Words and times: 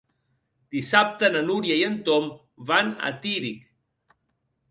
Dissabte 0.75 1.27
na 1.33 1.43
Núria 1.49 1.75
i 1.81 1.83
en 1.89 1.99
Tom 2.07 2.31
van 2.71 2.89
a 3.09 3.11
Tírig. 3.27 3.71